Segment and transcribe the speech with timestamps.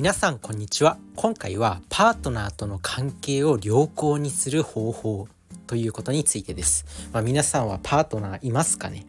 [0.00, 0.96] 皆さんこんにちは。
[1.14, 5.28] 今回はパートナーとの関係を良好にする方法
[5.66, 9.04] ということについてです、まあ、皆さんはパートナーいますかね、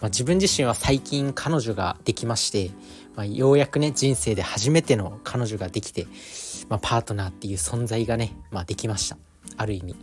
[0.00, 2.70] まあ、自分自身は最近彼女ができまして、
[3.16, 6.06] まあ、ようやくね人生で初めての彼女ができて、
[6.68, 9.18] まパートナーっていう存在がね、まできました。
[9.56, 9.96] ある意味。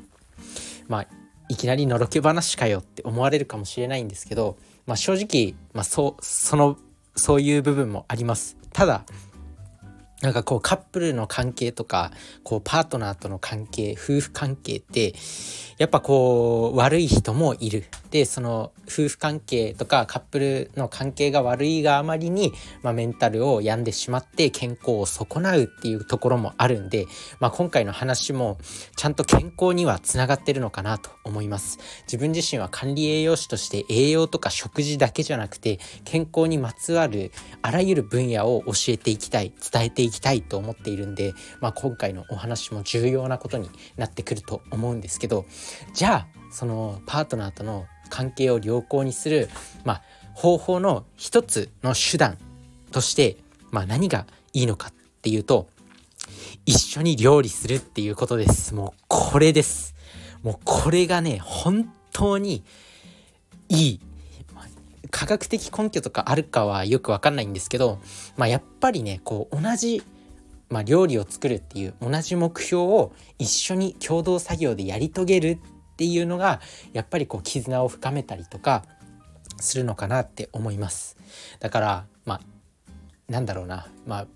[0.89, 1.07] まあ
[1.47, 6.77] いきなりのろけ話かよって思われるかもしれないんですけど、ま正直、まそうその
[7.15, 8.57] そういう部分もあります。
[8.73, 9.05] ただ
[10.21, 12.11] なんかこうカップルの関係とか
[12.43, 15.13] こうパートナーとの関係夫婦関係って
[15.77, 17.85] やっぱこう悪い人もいる。
[18.11, 22.51] でその夫婦関係とかカップルの関係が悪いがあまりに、
[22.83, 27.07] まあ、メンタルを病んでしまって健康を損なうっていうところもあるんで、
[27.39, 28.57] まあ、今回の話も
[28.97, 31.79] ちゃんと健康にはつながってるのかなと思います。
[32.03, 45.45] 自分自身は管理栄養士として栄養とか食事だけじゃなくて健康にまつわるあらゆる分野を教えていきたい伝えていきたいきたいと思っているんで、まあ、今回のお話も重要なことになってくると思うんですけど
[45.93, 49.49] じゃあそのパートナーとの関係を良好にする、
[49.85, 50.01] まあ、
[50.33, 52.37] 方法の一つの手段
[52.91, 53.37] として、
[53.71, 55.67] まあ、何がいいのかっていうと
[56.65, 58.75] 一緒に料理するっていうことです。
[58.75, 59.95] もうこれです。
[60.43, 62.63] もうこれがね本当に
[63.69, 63.99] いい
[65.21, 67.99] 科学的根拠とかあるかはよくわかんないんですけど、
[68.37, 70.01] まあ、やっぱりねこう同じ、
[70.69, 76.59] まあ、料理を作るっていう同じ目標を一緒に共同作業でやり遂げるっていうのが
[76.91, 78.83] やっぱりこう絆を深めたりとか
[79.57, 81.17] するのかなって思います。
[81.59, 84.27] だからまあなんだろうなまあ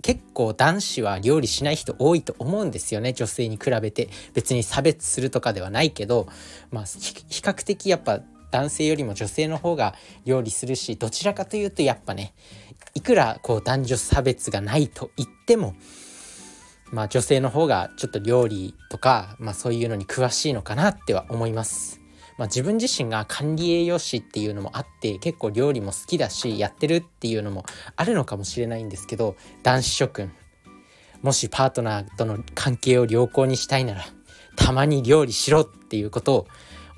[0.00, 4.08] 結構男子は料理しない人多いと思うんですよね女性に比べて。
[4.32, 6.26] 別に差別するとかではないけど
[6.70, 8.22] まあ比較的やっぱ
[8.54, 12.34] 男性よりも女性の方が料理するしどちらかというとやっぱね
[12.94, 15.74] いくらこう男女差別がないと言っても
[16.92, 22.00] まあ女性の方がちょっと料理とか、まあそういうのに詳しいのかなっては思います。
[22.38, 27.64] まあ自分自身が管理栄養士っていうのもあって結構料理も好きだしやってるっていうのも
[27.96, 30.32] あるのかもしれないんですけど男子諸君
[31.22, 34.04] もしパートナーとの関係を良好にしたいなら
[34.56, 36.46] たまに料理しろっていうことを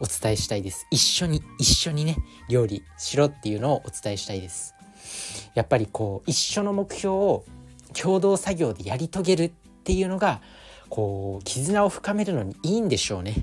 [0.00, 0.86] お伝えしたいです。
[0.90, 2.16] 一緒に一緒にね
[2.48, 4.74] 料理しろっていうのをお伝えしたいです。
[5.54, 7.44] やっぱりこう一緒の目標を
[7.94, 9.50] 共同作業でやり遂げるっ
[9.84, 10.40] ていうのが
[10.88, 13.34] こう絆を深めるのにいいんでしょうね。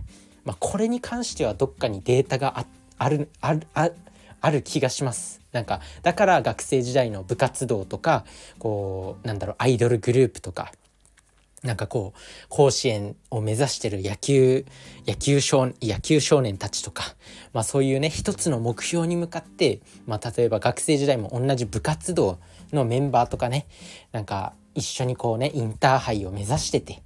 [0.46, 2.66] まあ、これに関してはどっかにデータが
[2.98, 3.68] あるある
[4.42, 5.42] ある気がします。
[5.54, 8.26] なんかだから学生時代の部活動とか
[8.60, 10.72] こうなんだろうアイドルグループとか
[11.64, 12.20] なんかこう
[12.50, 14.66] 甲子園を目指してる野球
[15.08, 17.16] 野球少野球少年たちとか、
[17.54, 22.40] まあ、そういうね一つの目標に向かって、まあ、例えば学生時代も同じ部活動
[22.74, 23.66] のメンバーとかね
[24.12, 27.02] なんか一緒にこうねインターハイを目指してて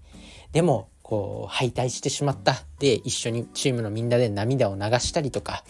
[0.53, 5.63] でもこう敗退してしまったで一緒にチームのみんなで涙を流したりとか、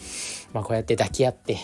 [0.52, 1.58] まあ、こうやって抱き合って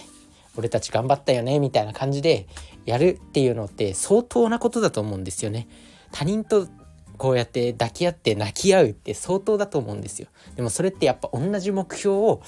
[0.57, 2.47] 俺たち頑張ったよねみたいな感じで
[2.85, 5.69] やるっていうのって相当なことだと思うんですよね。
[6.13, 6.69] 他人と
[7.17, 10.29] こうやって抱き合って泣き合うって相当だと思うんですよ。
[10.57, 12.43] でもそれってやっぱ同じ目標を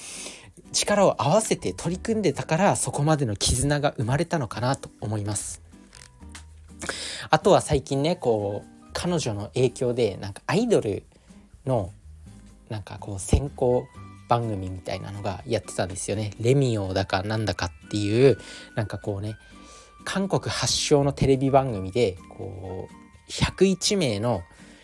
[0.72, 5.62] 力を合わせて取り組んでたからそこまでの絆が生まれたのかなと思います。
[7.30, 11.04] あとは最近ねこう彼女の影響でなんかアイドル
[11.64, 11.92] の
[12.68, 13.86] なんかこう選考
[14.28, 16.32] 番組みたいなのがやってたんですよね。
[16.40, 18.38] レミオだかなんだかっていう
[18.74, 19.36] なんかこうね
[20.04, 24.42] 韓国発祥のテレビ番組でこう101名の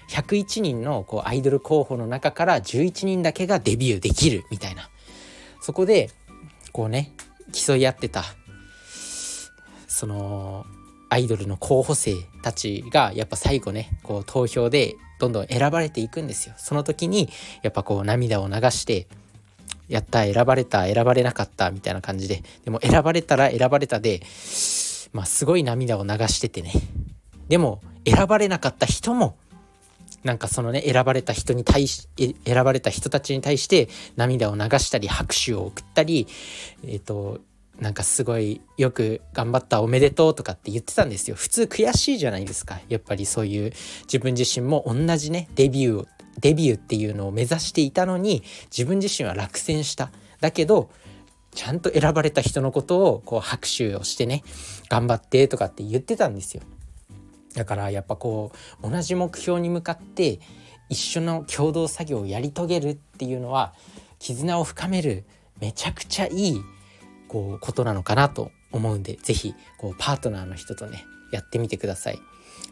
[0.08, 4.88] 101人のこうアイドル候補の中から11人だけがデビューできるみたいな。
[5.60, 6.10] そこで
[6.72, 7.12] こうね
[7.52, 8.24] 競い合ってた
[9.86, 10.66] その
[11.08, 16.54] アイドルの候補生たちがやっぱ最後ねこう投票でどんどん選ばれていくんですよ。
[16.56, 17.28] その時に
[17.62, 19.06] やっぱこう涙を流して
[19.88, 22.42] やった選ばれた選ばれなかったみたいな感じで。
[22.64, 24.20] でも選ばれたら選ばれたで
[25.12, 26.72] まあすごい涙を流しててね。
[27.48, 29.36] でも選ばれなかった人も
[30.24, 36.26] なんかそのね選ばれた人に対し選ばれた人たちに対して涙を流したり拍手を送ったり
[36.84, 37.40] えっ、ー、と
[37.80, 41.36] なんかすごいよく頑張ったおめでとうとかって言ってたんですよ。
[41.36, 42.80] 普通悔しいじゃないですか。
[42.88, 43.72] やっぱりそういう
[44.02, 46.06] 自分自身も同じねデビュー
[46.40, 50.12] デビューっていうのを目指していたのに自分自身は落選した。
[50.40, 50.90] だけど
[51.54, 54.44] ちゃんと選ばれた人のことをこう拍手をしてね
[54.88, 56.62] 頑張ってとかって言ってたんですよ。
[57.54, 58.52] だからやっぱこ
[58.82, 60.40] う同じ目標に向かって
[60.88, 63.74] 一緒の共同作業をやり遂げるっていうのは
[64.18, 65.24] 絆を深める
[65.60, 66.62] めちゃくちゃいい
[67.28, 69.54] こうことなのかなと思うんで是非
[69.98, 72.18] パートナーの人とねやってみてください。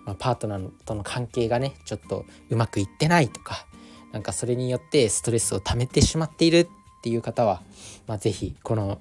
[0.05, 3.67] まあ、パートナーとの関係がねちょっとうまくいってないとか
[4.13, 6.67] なんかそれによってストレスを溜めてしまっているっ
[7.03, 7.63] ていう方は、
[8.07, 9.01] まあ、是非この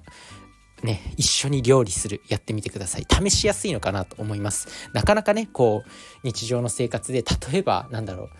[0.82, 3.06] ね、一緒に料理するやってみてください。
[3.08, 4.68] 試しやすいのかなと思います。
[4.92, 5.90] なかなかねこう
[6.22, 7.22] 日常の生活で
[7.52, 8.30] 例えばなんだろう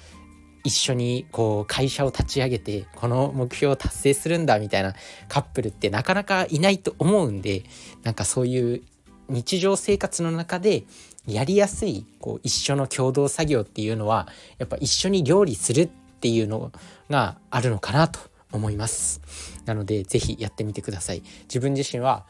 [0.64, 4.94] 一緒にこう会社を立ち上げてこの目標を達成するんだみたいな
[5.28, 7.64] カップルってなかなかいないと思うんで
[8.02, 8.82] なんかそういう
[9.28, 10.84] 日常生活の中で
[11.26, 14.28] やりやすいこう一緒の共同作業っていうのは
[14.58, 15.88] やっぱ一緒に料理するっ
[16.20, 16.72] ていうの
[17.08, 18.20] があるのかなと
[18.52, 19.20] 思います。
[19.64, 21.22] なので是非やってみてください。
[21.42, 22.26] 自分自身は、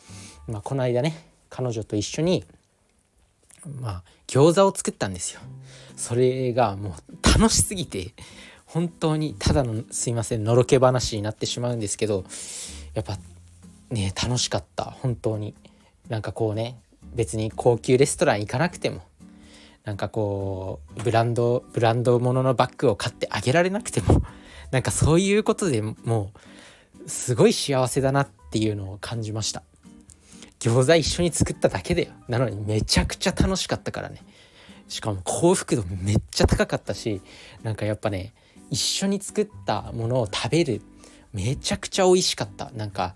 [0.46, 2.44] まあ、この間ね彼女と一緒に
[3.80, 5.40] まあ餃子を作ったんですよ。
[5.96, 8.12] それがもう楽しすぎて
[8.64, 12.24] 本当にただのすいませんのろけ話になってしまうんですけど
[12.94, 13.18] やっぱ
[13.90, 14.84] ね楽しかった。
[14.84, 15.54] 本当に。
[16.08, 16.76] なんかこうね
[17.14, 19.00] 別に高級レストラン行かなくても
[19.84, 24.20] なんかこうブランドブランドもののバッグを買ってあげられなくても
[24.70, 26.32] なんかそういうことでも
[27.04, 29.62] うすごい幸せだなっていうのを感じました。
[30.60, 32.12] 餃子一緒に作っただけだよ。
[32.28, 34.22] なのにめちゃくちゃ楽しかったからね。
[34.88, 37.22] しかも幸福度めっちゃ高かったし
[37.62, 38.34] なんかやっぱね
[38.70, 40.82] 一緒に作ったものを食べる。
[41.32, 42.70] めちゃくちゃ美味しかった。
[42.72, 43.14] なんか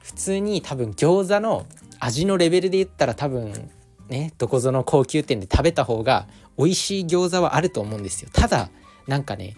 [0.00, 1.66] 普通に多分餃子の
[2.00, 3.70] 味のレベルで言ったら多分
[4.08, 6.26] ねどこぞの高級店で食べた方が
[6.58, 8.28] 美味しい餃子はあると思うんですよ。
[8.32, 8.70] ただ
[9.06, 9.54] なんかね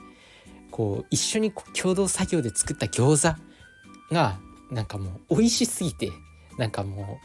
[0.72, 3.40] こう一緒に共同作業で作った餃子
[4.12, 4.40] が
[4.72, 6.10] なんかもう美味しすぎて
[6.58, 7.20] なんかも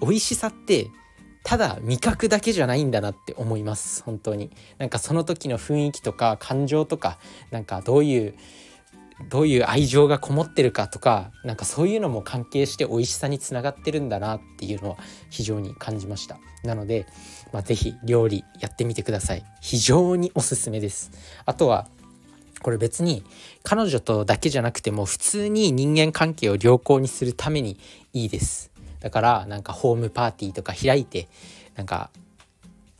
[0.00, 0.88] う美味しさって
[1.44, 4.50] ただ味覚だけじゃないんだなって思います本当に。
[4.76, 7.18] なんかその時の雰囲気とか感情とか
[7.50, 8.34] なんかどういう
[9.30, 14.96] どういう愛情がこもってるかとかなんかそういうのも関係して美味しさにつながってるんだなっていうのは
[15.30, 16.38] 非常に感じました。
[16.64, 17.06] なので、
[17.52, 19.44] まあ、是非料理やってみてください。
[19.60, 21.10] 非常におすすめです。
[21.46, 21.88] あとは
[22.62, 23.24] これ別に
[23.62, 27.78] 彼女とだけじゃなくても普通に人間関係を良好にするために
[28.12, 28.70] いいです。
[29.00, 31.28] だからなんかホームパーティーとか開いて
[31.76, 32.10] なんか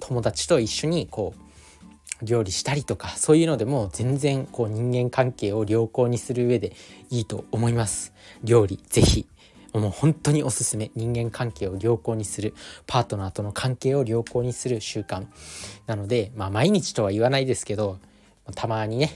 [0.01, 6.73] 友達と一緒にこう料理したりとかそういうのでも全然こう人間関係を良好にする上で
[7.11, 8.13] いいと思います。
[8.45, 9.27] 料理ぜひ。
[9.75, 10.91] もう本当におすすめ。
[10.97, 12.55] 人間関係を良好にする
[12.87, 15.27] パートナーとの関係を良好にする習慣。
[15.87, 17.99] なのでまあ毎日とは言わないですけど
[18.55, 19.13] たまにね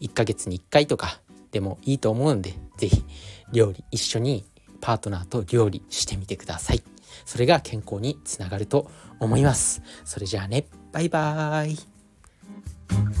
[0.00, 1.20] 1ヶ月に1回とか
[1.50, 3.04] でもいいと思うんで是非
[3.52, 4.44] 料理一緒に
[4.80, 6.82] パートナーと料理してみてください。
[7.24, 9.82] それが健康につながると思います。
[10.04, 10.66] それじゃあね。
[10.92, 13.19] バイバーイ。